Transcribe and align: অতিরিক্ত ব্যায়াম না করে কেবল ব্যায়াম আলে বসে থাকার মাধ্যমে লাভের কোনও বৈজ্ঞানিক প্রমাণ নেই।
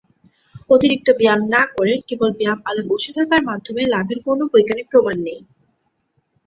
অতিরিক্ত 0.69 1.07
ব্যায়াম 1.19 1.41
না 1.53 1.61
করে 1.75 1.93
কেবল 2.07 2.29
ব্যায়াম 2.37 2.59
আলে 2.69 2.81
বসে 2.91 3.11
থাকার 3.17 3.41
মাধ্যমে 3.49 3.81
লাভের 3.93 4.19
কোনও 4.25 4.43
বৈজ্ঞানিক 4.51 4.87
প্রমাণ 4.91 5.15
নেই। 5.27 5.39